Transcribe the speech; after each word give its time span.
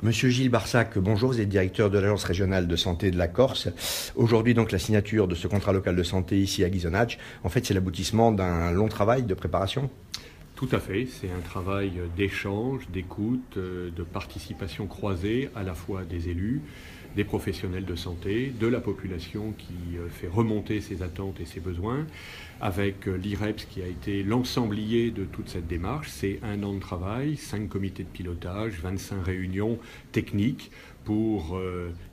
Monsieur 0.00 0.28
Gilles 0.28 0.48
Barsac, 0.48 0.96
bonjour, 0.96 1.32
vous 1.32 1.40
êtes 1.40 1.48
directeur 1.48 1.90
de 1.90 1.98
l'Agence 1.98 2.22
régionale 2.22 2.68
de 2.68 2.76
santé 2.76 3.10
de 3.10 3.18
la 3.18 3.26
Corse. 3.26 3.68
Aujourd'hui, 4.14 4.54
donc, 4.54 4.70
la 4.70 4.78
signature 4.78 5.26
de 5.26 5.34
ce 5.34 5.48
contrat 5.48 5.72
local 5.72 5.96
de 5.96 6.04
santé 6.04 6.38
ici 6.38 6.62
à 6.62 6.70
Ghisonacci, 6.70 7.18
en 7.42 7.48
fait, 7.48 7.66
c'est 7.66 7.74
l'aboutissement 7.74 8.30
d'un 8.30 8.70
long 8.70 8.86
travail 8.86 9.24
de 9.24 9.34
préparation 9.34 9.90
Tout 10.58 10.68
à 10.72 10.80
fait, 10.80 11.06
c'est 11.06 11.30
un 11.30 11.38
travail 11.38 11.92
d'échange, 12.16 12.88
d'écoute, 12.92 13.56
euh, 13.56 13.92
de 13.92 14.02
participation 14.02 14.88
croisée 14.88 15.50
à 15.54 15.62
la 15.62 15.72
fois 15.72 16.02
des 16.02 16.30
élus, 16.30 16.62
des 17.14 17.22
professionnels 17.22 17.84
de 17.84 17.94
santé, 17.94 18.52
de 18.58 18.66
la 18.66 18.80
population 18.80 19.54
qui 19.56 19.96
euh, 19.96 20.08
fait 20.08 20.26
remonter 20.26 20.80
ses 20.80 21.04
attentes 21.04 21.38
et 21.38 21.44
ses 21.44 21.60
besoins, 21.60 22.08
avec 22.60 23.06
euh, 23.06 23.16
l'IREPS 23.16 23.66
qui 23.66 23.82
a 23.82 23.86
été 23.86 24.24
l'ensemblier 24.24 25.12
de 25.12 25.22
toute 25.22 25.48
cette 25.48 25.68
démarche. 25.68 26.08
C'est 26.08 26.40
un 26.42 26.60
an 26.64 26.74
de 26.74 26.80
travail, 26.80 27.36
cinq 27.36 27.68
comités 27.68 28.02
de 28.02 28.08
pilotage, 28.08 28.80
25 28.82 29.24
réunions 29.24 29.78
techniques 30.10 30.72
pour 31.04 31.58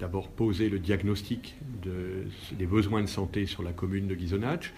d'abord 0.00 0.28
poser 0.28 0.68
le 0.68 0.78
diagnostic 0.78 1.54
des 1.82 2.66
besoins 2.66 3.00
de 3.00 3.06
santé 3.06 3.46
sur 3.46 3.62
la 3.62 3.72
commune 3.72 4.06
de 4.06 4.14
Ghisonacci, 4.14 4.68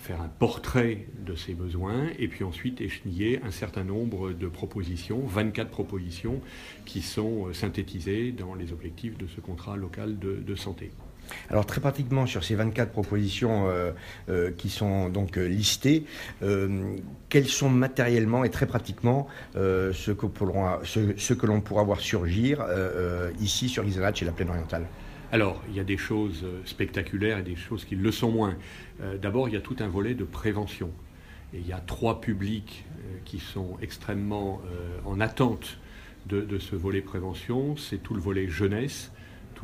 faire 0.00 0.22
un 0.22 0.28
portrait 0.28 1.06
de 1.26 1.34
ces 1.34 1.52
besoins 1.52 2.06
et 2.18 2.26
puis 2.26 2.42
ensuite 2.42 2.80
écheniller 2.80 3.40
un 3.44 3.50
certain 3.50 3.84
nombre 3.84 4.32
de 4.32 4.48
propositions, 4.48 5.20
24 5.26 5.68
propositions 5.68 6.40
qui 6.86 7.02
sont 7.02 7.48
euh, 7.48 7.52
synthétisées 7.52 8.32
dans 8.32 8.54
les 8.54 8.72
objectifs 8.72 9.18
de 9.18 9.26
ce 9.26 9.40
contrat 9.40 9.76
local 9.76 10.18
de, 10.18 10.54
santé. 10.54 10.90
Alors 11.48 11.64
très 11.64 11.80
pratiquement 11.80 12.26
sur 12.26 12.42
ces 12.42 12.54
24 12.54 12.90
propositions 12.90 13.68
euh, 13.68 13.92
euh, 14.28 14.50
qui 14.50 14.68
sont 14.68 15.08
donc 15.10 15.36
listées, 15.36 16.04
quelles 17.28 17.46
sont 17.46 17.68
matériellement 17.68 18.42
et 18.42 18.50
très 18.50 18.66
pratiquement 18.66 19.28
ce 19.54 20.10
que, 20.10 21.46
l'on 21.46 21.60
pourra 21.60 21.82
voir 21.84 22.00
surgir 22.00 22.64
ici 23.40 23.68
sur 23.68 23.82
l'Isanach 23.82 24.22
et 24.22 24.24
la 24.24 24.32
plaine 24.32 24.48
orientale? 24.48 24.86
Alors, 25.32 25.62
il 25.68 25.76
y 25.76 25.80
a 25.80 25.84
des 25.84 25.96
choses 25.96 26.42
euh, 26.42 26.60
spectaculaires 26.64 27.38
et 27.38 27.42
des 27.42 27.54
choses 27.54 27.84
qui 27.84 27.94
le 27.94 28.10
sont 28.10 28.32
moins. 28.32 28.56
Euh, 29.00 29.16
d'abord, 29.16 29.48
il 29.48 29.54
y 29.54 29.56
a 29.56 29.60
tout 29.60 29.76
un 29.78 29.86
volet 29.86 30.14
de 30.14 30.24
prévention. 30.24 30.90
Et 31.54 31.58
il 31.58 31.66
y 31.66 31.72
a 31.72 31.78
trois 31.78 32.20
publics 32.20 32.84
euh, 32.88 33.18
qui 33.24 33.38
sont 33.38 33.76
extrêmement 33.80 34.60
en 35.04 35.20
attente 35.20 35.78
de, 36.26 36.40
de, 36.40 36.58
ce 36.58 36.74
volet 36.74 37.00
prévention. 37.00 37.76
C'est 37.76 37.98
tout 37.98 38.14
le 38.14 38.20
volet 38.20 38.48
jeunesse, 38.48 39.12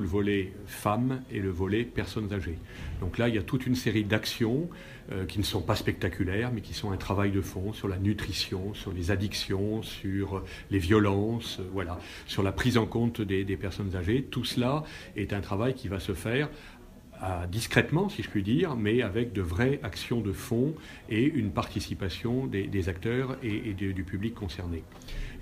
le 0.00 0.06
volet 0.06 0.52
femmes 0.66 1.22
et 1.30 1.40
le 1.40 1.50
volet 1.50 1.84
personnes 1.84 2.32
âgées. 2.32 2.58
Donc 3.00 3.18
là, 3.18 3.28
il 3.28 3.34
y 3.34 3.38
a 3.38 3.42
toute 3.42 3.66
une 3.66 3.74
série 3.74 4.04
d'actions 4.04 4.68
euh, 5.12 5.26
qui 5.26 5.38
ne 5.38 5.44
sont 5.44 5.60
pas 5.60 5.76
spectaculaires, 5.76 6.50
mais 6.52 6.62
qui 6.62 6.72
sont 6.72 6.90
un 6.90 6.96
travail 6.96 7.30
de 7.30 7.42
fond 7.42 7.74
sur 7.74 7.88
la 7.88 7.98
nutrition, 7.98 8.72
sur 8.72 8.90
les 8.92 9.10
addictions, 9.10 9.82
sur 9.82 10.42
les 10.70 10.78
violences, 10.78 11.58
euh, 11.60 11.68
voilà, 11.72 11.98
sur 12.26 12.42
la 12.42 12.52
prise 12.52 12.78
en 12.78 12.86
compte 12.86 13.20
des, 13.20 13.44
personnes 13.56 13.94
âgées. 13.96 14.22
Tout 14.22 14.44
cela 14.44 14.82
est 15.14 15.34
un 15.34 15.42
travail 15.42 15.74
qui 15.74 15.88
va 15.88 16.00
se 16.00 16.14
faire 16.14 16.48
discrètement, 17.50 18.08
si 18.08 18.22
je 18.22 18.28
puis 18.28 18.42
dire, 18.42 18.76
mais 18.76 19.02
avec 19.02 19.32
de 19.32 19.42
vraies 19.42 19.80
actions 19.82 20.20
de 20.20 20.32
fond 20.32 20.74
et 21.08 21.24
une 21.24 21.50
participation 21.50 22.46
des, 22.46 22.88
acteurs 22.88 23.36
et, 23.42 23.72
du 23.72 24.04
public 24.04 24.34
concerné. 24.34 24.82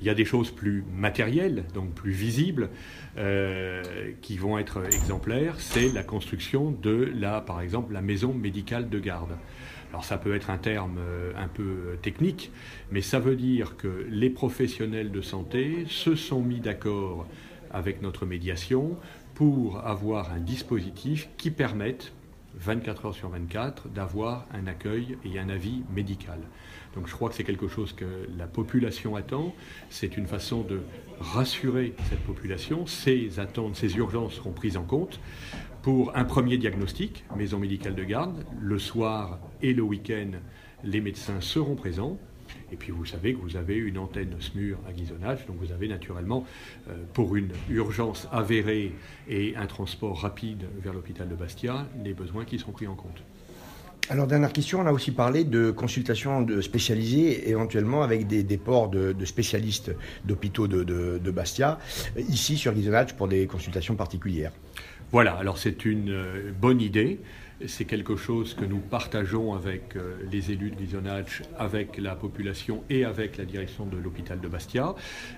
Il 0.01 0.07
y 0.07 0.11
a 0.11 0.15
des 0.15 0.25
choses 0.25 0.51
plus 0.51 0.85
matérielles, 0.97 1.65
donc 1.75 1.95
plus 1.95 2.11
visibles, 2.11 2.71
euh, 3.17 3.83
qui 4.21 4.37
vont 4.37 4.59
être 4.59 4.85
exemplaires. 4.87 5.61
C'est 5.61 5.93
la 5.93 6.03
construction 6.03 6.71
de 6.71 7.13
la, 7.15 7.41
par 7.41 7.61
exemple, 7.61 7.93
la 7.93 8.03
maison 8.03 8.33
médicale 8.33 8.89
de 8.89 8.99
garde. 8.99 9.37
Alors 9.91 10.05
ça 10.05 10.17
peut 10.17 10.35
être 10.35 10.49
un 10.49 10.57
terme 10.57 10.97
euh, 10.99 11.33
un 11.37 11.49
peu 11.49 11.99
technique, 12.01 12.51
mais 12.91 13.03
ça 13.03 13.19
veut 13.19 13.37
dire 13.37 13.77
que 13.77 14.07
les 14.09 14.31
professionnels 14.31 15.13
de 15.13 15.21
santé 15.21 15.85
se 15.87 16.15
sont 16.15 16.41
mis 16.41 16.61
d'accord 16.61 17.27
avec 17.73 18.03
notre 18.03 18.27
médiation 18.27 18.97
pour 19.35 19.79
avoir 19.87 20.33
un 20.33 20.41
dispositif 20.41 21.29
qui 21.37 21.51
permette 21.51 22.13
24 22.57 23.07
heures 23.07 23.15
sur 23.15 23.29
24, 23.31 23.89
d'avoir 23.89 24.47
un 24.53 24.67
accueil 24.67 25.17
et 25.25 25.39
un 25.39 25.49
avis 25.49 25.83
médical. 25.95 26.39
Donc 26.95 27.09
je 27.09 27.15
crois 27.15 27.29
que 27.31 27.35
c'est 27.35 27.45
quelque 27.45 27.69
chose 27.69 27.93
que 27.93 28.29
la 28.37 28.47
population 28.47 29.17
attend. 29.17 29.55
C'est 29.89 30.17
une 30.17 30.27
façon 30.27 30.63
de 30.63 30.83
rassurer 31.21 31.95
cette 32.11 32.21
population. 32.21 32.87
Ces 32.87 33.41
attentes, 33.41 33.77
ces 33.77 33.97
urgences 33.97 34.35
seront 34.35 34.53
prises 34.53 34.77
en 34.77 34.85
compte 34.85 35.21
pour 35.83 36.17
un 36.17 36.25
premier 36.25 36.59
diagnostic, 36.59 37.25
maison 37.37 37.59
médicale 37.59 37.95
de 37.95 38.05
garde. 38.05 38.45
Le 38.61 38.79
soir 38.79 39.41
et 39.63 39.73
le 39.73 39.83
week-end, 39.83 40.33
les 40.85 41.01
médecins 41.01 41.41
seront 41.41 41.75
présents 41.75 42.19
et 42.73 42.77
puis 42.77 42.91
vous 42.91 43.05
savez 43.05 43.35
que 43.35 43.41
vous 43.41 43.57
avez 43.57 43.77
une 43.77 43.99
antenne 43.99 44.35
SMUR 44.41 44.79
à 44.89 44.93
Ghisonacci, 44.93 45.45
donc 45.47 45.57
vous 45.61 45.73
avez 45.73 45.89
naturellement, 45.89 46.47
euh, 46.89 46.95
pour 47.13 47.37
une 47.37 47.51
urgence 47.69 48.27
avérée 48.33 48.93
et 49.29 49.55
un 49.57 49.67
transport 49.67 50.21
rapide 50.21 50.65
vers 50.83 50.95
l'hôpital 50.95 51.29
de 51.29 51.35
Bastia, 51.35 51.87
les 52.03 52.15
besoins 52.15 52.45
qui 52.45 52.59
seront 52.59 52.73
pris 52.73 52.87
en 52.87 52.95
compte. 52.95 53.23
Alors, 54.09 54.27
dernière 54.27 54.53
question, 54.53 54.81
on 54.81 54.87
a 54.87 54.93
aussi 54.93 55.13
parlé 55.13 55.45
de 55.45 55.71
consultations 55.71 56.43
de 56.43 56.61
spécialisées, 56.61 57.49
éventuellement 57.49 58.03
avec 58.03 58.27
des, 58.27 58.59
ports 58.59 58.89
de, 58.89 59.15
spécialistes 59.25 59.93
d'hôpitaux 60.25 60.67
de, 60.67 61.31
Bastia, 61.31 61.79
ici 62.29 62.57
sur 62.57 62.73
Ghisonacci 62.73 63.15
pour 63.15 63.29
des 63.29 63.47
consultations 63.47 63.95
particulières. 63.95 64.53
Voilà, 65.13 65.35
alors 65.35 65.59
c'est 65.59 65.85
une 65.85 66.11
euh, 66.11 66.53
bonne 66.59 66.81
idée. 66.81 67.21
C'est 67.67 67.85
quelque 67.85 68.17
chose 68.17 68.55
que 68.55 68.65
nous 68.65 68.79
partageons 68.79 69.55
avec 69.55 69.97
euh, 69.97 70.17
les 70.31 70.51
élus 70.51 70.71
de 70.71 70.77
Ghisonacci, 70.77 71.43
avec 71.59 71.97
la 71.99 72.17
population 72.17 72.83
et 72.91 73.05
avec 73.05 73.37
la 73.37 73.45
direction 73.45 73.87
de 73.87 73.97
l'hôpital 73.97 74.41
de 74.41 74.49
Bastia. 74.49 74.95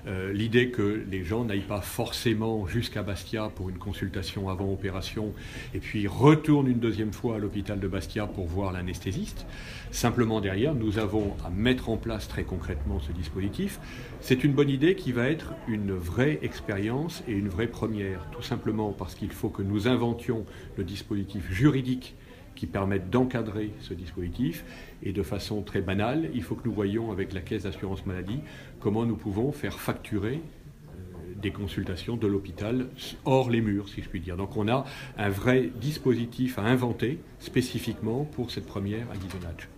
Euh, 0.06 0.32
l'idée 0.32 0.70
que 0.70 1.04
les 1.10 1.24
gens 1.24 1.44
n'aillent 1.44 1.60
pas 1.60 1.80
forcément 1.80 2.66
jusqu'à 2.66 3.02
Bastia 3.02 3.50
pour 3.54 3.68
une 3.68 3.78
consultation 3.78 4.48
avant 4.48 4.72
opération 4.72 5.32
et 5.74 5.80
puis 5.80 6.06
retournent 6.06 6.68
une 6.68 6.78
deuxième 6.78 7.12
fois 7.12 7.36
à 7.36 7.38
l'hôpital 7.38 7.78
de 7.78 7.88
Bastia 7.88 8.26
pour 8.26 8.46
voir 8.46 8.72
l'anesthésiste. 8.72 9.46
Simplement 9.90 10.40
derrière, 10.40 10.74
nous 10.74 10.98
avons 10.98 11.36
à 11.44 11.50
mettre 11.50 11.88
en 11.88 11.96
place 11.96 12.26
très 12.26 12.44
concrètement 12.44 13.00
ce 13.00 13.12
dispositif. 13.12 13.78
C'est 14.20 14.42
une 14.42 14.52
bonne 14.52 14.70
idée 14.70 14.96
qui 14.96 15.12
va 15.12 15.28
être 15.28 15.52
une 15.68 15.92
vraie 15.92 16.38
expérience 16.42 17.22
et 17.28 17.32
une 17.32 17.48
vraie 17.48 17.68
première, 17.68 18.26
tout 18.32 18.42
simplement 18.42 18.92
parce 18.92 19.14
qu'il 19.14 19.30
faut 19.30 19.50
que 19.50 19.62
nous 19.62 19.86
inventions 19.86 20.44
le 20.76 20.84
dispositif 20.84 21.50
juridique 21.50 22.13
qui 22.54 22.66
permettent 22.66 23.10
d'encadrer 23.10 23.72
ce 23.80 23.94
dispositif. 23.94 24.64
Et 25.02 25.12
de 25.12 25.22
façon 25.22 25.62
très 25.62 25.80
banale, 25.80 26.30
il 26.34 26.42
faut 26.42 26.54
que 26.54 26.66
nous 26.66 26.74
voyions 26.74 27.12
avec 27.12 27.32
la 27.32 27.40
caisse 27.40 27.64
d'assurance 27.64 28.06
maladie 28.06 28.40
comment 28.80 29.06
nous 29.06 29.16
pouvons 29.16 29.52
faire 29.52 29.78
facturer 29.78 30.40
euh, 30.40 31.34
des 31.36 31.50
consultations 31.50 32.16
de 32.16 32.26
l'hôpital 32.26 32.88
hors 33.24 33.50
les 33.50 33.60
murs, 33.60 33.88
si 33.88 34.02
je 34.02 34.08
puis 34.08 34.20
dire. 34.20 34.36
Donc 34.36 34.56
on 34.56 34.68
a 34.68 34.84
un 35.18 35.30
vrai 35.30 35.70
dispositif 35.80 36.58
à 36.58 36.62
inventer 36.62 37.18
spécifiquement 37.38 38.24
pour 38.24 38.50
cette 38.50 38.66
première 38.66 39.10
à. 39.10 39.68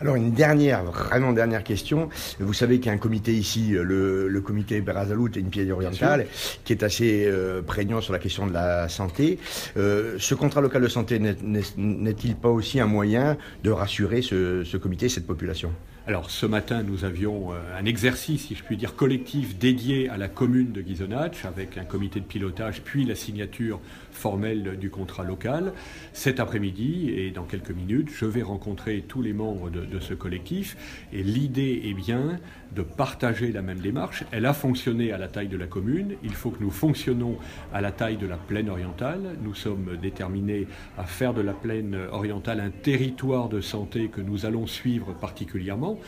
Alors 0.00 0.16
une 0.16 0.32
dernière, 0.32 0.84
vraiment 0.84 1.32
dernière 1.32 1.64
question. 1.64 2.08
Vous 2.38 2.54
savez 2.54 2.78
qu'il 2.78 2.86
y 2.86 2.88
a 2.90 2.92
un 2.92 2.98
comité 2.98 3.32
ici, 3.32 3.70
le, 3.70 4.28
le 4.28 4.40
comité 4.40 4.80
Berazalout 4.80 5.28
et 5.36 5.40
une 5.40 5.50
pièce 5.50 5.70
orientale, 5.70 6.26
qui 6.64 6.72
est 6.72 6.82
assez 6.82 7.24
euh, 7.26 7.60
prégnant 7.62 8.00
sur 8.00 8.12
la 8.12 8.18
question 8.18 8.46
de 8.46 8.52
la 8.52 8.88
santé. 8.88 9.38
Euh, 9.76 10.16
ce 10.18 10.34
contrat 10.34 10.60
local 10.60 10.82
de 10.82 10.88
santé 10.88 11.18
n'est-il 11.18 12.36
pas 12.36 12.48
aussi 12.48 12.80
un 12.80 12.86
moyen 12.86 13.36
de 13.62 13.70
rassurer 13.70 14.22
ce, 14.22 14.64
ce 14.64 14.76
comité, 14.76 15.08
cette 15.08 15.26
population? 15.26 15.70
Alors 16.10 16.28
ce 16.28 16.44
matin, 16.44 16.82
nous 16.82 17.04
avions 17.04 17.52
euh, 17.52 17.78
un 17.78 17.84
exercice, 17.84 18.48
si 18.48 18.56
je 18.56 18.64
puis 18.64 18.76
dire, 18.76 18.96
collectif 18.96 19.56
dédié 19.56 20.08
à 20.08 20.16
la 20.16 20.26
commune 20.26 20.72
de 20.72 20.80
Ghisonacci, 20.80 21.46
avec 21.46 21.78
un 21.78 21.84
comité 21.84 22.18
de 22.18 22.24
pilotage, 22.24 22.82
puis 22.82 23.04
la 23.04 23.14
signature 23.14 23.78
formelle 24.10 24.76
du 24.76 24.90
contrat 24.90 25.22
local. 25.22 25.72
Cet 26.12 26.40
après-midi, 26.40 27.10
et 27.14 27.30
dans 27.30 27.44
quelques 27.44 27.70
minutes, 27.70 28.08
je 28.12 28.24
vais 28.24 28.42
rencontrer 28.42 29.04
tous 29.06 29.22
les 29.22 29.32
membres 29.32 29.70
de, 29.70 29.84
de 29.84 30.00
ce 30.00 30.12
collectif. 30.12 30.76
Et 31.12 31.22
l'idée 31.22 31.82
est 31.84 31.94
bien 31.94 32.40
de 32.74 32.82
partager 32.82 33.52
la 33.52 33.62
même 33.62 33.78
démarche. 33.78 34.24
Elle 34.32 34.46
a 34.46 34.52
fonctionné 34.52 35.12
à 35.12 35.18
la 35.18 35.28
taille 35.28 35.48
de 35.48 35.56
la 35.56 35.66
commune. 35.66 36.14
Il 36.22 36.34
faut 36.34 36.50
que 36.50 36.62
nous 36.62 36.70
fonctionnons 36.70 37.36
à 37.72 37.80
la 37.80 37.92
taille 37.92 38.16
de 38.16 38.26
la 38.26 38.36
plaine 38.36 38.68
orientale. 38.68 39.36
Nous 39.42 39.54
sommes 39.54 39.96
déterminés 40.00 40.66
à 40.98 41.04
faire 41.04 41.34
de 41.34 41.40
la 41.40 41.52
plaine 41.52 41.96
orientale 42.12 42.60
un 42.60 42.70
territoire 42.70 43.48
de 43.48 43.60
santé 43.60 44.08
que 44.08 44.20
nous 44.20 44.46
allons 44.46 44.66
suivre 44.66 45.14
particulièrement. 45.14 45.99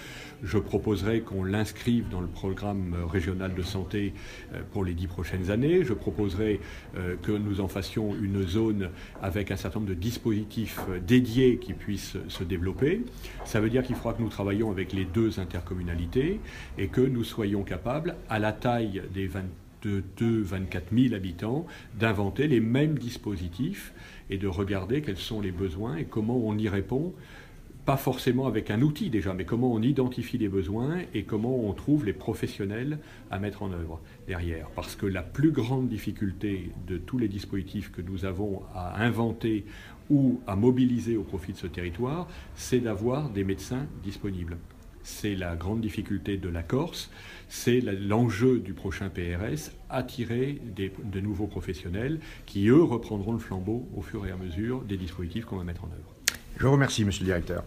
Je 0.42 0.58
proposerai 0.58 1.20
qu'on 1.20 1.44
l'inscrive 1.44 2.08
dans 2.08 2.20
le 2.20 2.26
programme 2.26 2.96
régional 3.08 3.54
de 3.54 3.62
santé 3.62 4.12
euh, 4.52 4.62
pour 4.72 4.84
les 4.84 4.92
dix 4.92 5.06
prochaines 5.06 5.50
années. 5.50 5.84
Je 5.84 5.92
proposerai 5.92 6.60
euh, 6.96 7.14
que 7.22 7.30
nous 7.30 7.60
en 7.60 7.68
fassions 7.68 8.14
une 8.20 8.42
zone 8.42 8.90
avec 9.22 9.52
un 9.52 9.56
certain 9.56 9.78
nombre 9.78 9.90
de 9.90 9.98
dispositifs 9.98 10.80
euh, 10.90 10.98
dédiés 10.98 11.58
qui 11.58 11.74
puissent 11.74 12.16
se 12.26 12.42
développer. 12.42 13.02
Ça 13.44 13.60
veut 13.60 13.70
dire 13.70 13.84
qu'il 13.84 13.94
faudra 13.94 14.14
que 14.14 14.22
nous 14.22 14.28
travaillions 14.28 14.70
avec 14.70 14.92
les 14.92 15.04
deux 15.04 15.38
intercommunalités 15.38 16.40
et 16.76 16.88
que 16.88 17.00
nous 17.00 17.24
soyons 17.24 17.62
capables, 17.62 18.16
à 18.28 18.40
la 18.40 18.52
taille 18.52 19.02
des 19.14 19.28
22 19.28 19.52
24 19.84 20.94
000 20.94 21.14
habitants, 21.14 21.66
d'inventer 21.98 22.46
les 22.46 22.60
mêmes 22.60 22.98
dispositifs 22.98 23.92
et 24.30 24.38
de 24.38 24.46
regarder 24.46 25.02
quels 25.02 25.16
sont 25.16 25.40
les 25.40 25.50
besoins 25.52 25.96
et 25.96 26.04
comment 26.04 26.36
on 26.36 26.56
y 26.56 26.68
répond 26.68 27.12
pas 27.84 27.96
forcément 27.96 28.46
avec 28.46 28.70
un 28.70 28.80
outil 28.80 29.10
déjà, 29.10 29.34
mais 29.34 29.44
comment 29.44 29.72
on 29.72 29.82
identifie 29.82 30.38
les 30.38 30.48
besoins 30.48 30.98
et 31.14 31.24
comment 31.24 31.56
on 31.66 31.72
trouve 31.72 32.04
les 32.04 32.12
professionnels 32.12 32.98
à 33.30 33.38
mettre 33.40 33.62
en 33.62 33.72
œuvre 33.72 34.00
derrière. 34.28 34.68
Parce 34.70 34.94
que 34.94 35.06
la 35.06 35.22
plus 35.22 35.50
grande 35.50 35.88
difficulté 35.88 36.70
de 36.86 36.96
tous 36.96 37.18
les 37.18 37.28
dispositifs 37.28 37.90
que 37.90 38.00
nous 38.00 38.24
avons 38.24 38.62
à 38.74 39.02
inventer 39.02 39.64
ou 40.10 40.40
à 40.46 40.54
mobiliser 40.54 41.16
au 41.16 41.24
profit 41.24 41.52
de 41.52 41.58
ce 41.58 41.66
territoire, 41.66 42.28
c'est 42.54 42.80
d'avoir 42.80 43.30
des 43.30 43.42
médecins 43.42 43.86
disponibles. 44.04 44.58
C'est 45.02 45.34
la 45.34 45.56
grande 45.56 45.80
difficulté 45.80 46.36
de 46.36 46.48
la 46.48 46.62
Corse, 46.62 47.10
c'est 47.48 47.80
l'enjeu 47.80 48.60
du 48.60 48.72
prochain 48.72 49.08
PRS, 49.08 49.72
attirer 49.90 50.60
de 50.76 51.20
nouveaux 51.20 51.48
professionnels 51.48 52.20
qui, 52.46 52.68
eux, 52.68 52.84
reprendront 52.84 53.32
le 53.32 53.40
flambeau 53.40 53.88
au 53.96 54.02
fur 54.02 54.24
et 54.24 54.30
à 54.30 54.36
mesure 54.36 54.82
des 54.82 54.96
dispositifs 54.96 55.44
qu'on 55.44 55.56
va 55.56 55.64
mettre 55.64 55.82
en 55.82 55.88
œuvre. 55.88 56.21
Je 56.62 56.68
vous 56.68 56.74
remercie, 56.74 57.04
monsieur 57.04 57.22
le 57.22 57.26
directeur. 57.26 57.64